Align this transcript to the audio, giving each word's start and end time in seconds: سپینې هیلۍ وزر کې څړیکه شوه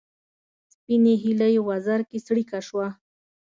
سپینې 0.73 1.13
هیلۍ 1.23 1.55
وزر 1.69 1.99
کې 2.09 2.17
څړیکه 2.27 2.59
شوه 2.67 2.87